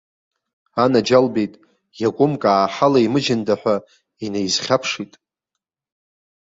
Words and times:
Анаџьалбеит, 0.83 1.53
иакәымк 2.01 2.41
ааҳалаимыжьында 2.51 3.55
ҳәа 3.61 3.75
инаизхьаԥшит. 4.25 5.13